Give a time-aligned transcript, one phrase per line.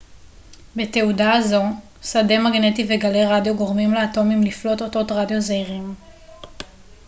[0.75, 1.63] בתהודה הזו
[2.03, 5.95] שדה מגנטי וגלי רדיו גורמים לאטומים לפלוט אותות רדיו זעירים